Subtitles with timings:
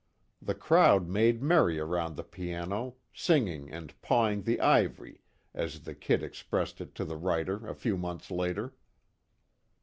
[0.41, 5.21] The crowd made merry around the piano, singing and "pawing the ivory,"
[5.53, 8.73] as the "Kid" expressed it to the writer a few months later.